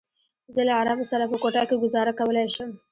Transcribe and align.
زه 0.53 0.61
له 0.67 0.73
عربو 0.79 1.09
سره 1.11 1.25
په 1.31 1.37
کوټه 1.43 1.63
کې 1.67 1.79
ګوزاره 1.83 2.13
کولی 2.19 2.45
شم. 2.55 2.69